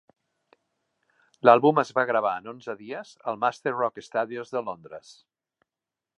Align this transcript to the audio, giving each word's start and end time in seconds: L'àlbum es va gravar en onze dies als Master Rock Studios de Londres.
L'àlbum 1.47 1.81
es 1.81 1.91
va 1.99 2.05
gravar 2.13 2.33
en 2.41 2.49
onze 2.55 2.77
dies 2.81 3.13
als 3.33 3.41
Master 3.45 3.75
Rock 3.77 4.05
Studios 4.09 4.57
de 4.59 4.67
Londres. 4.73 5.15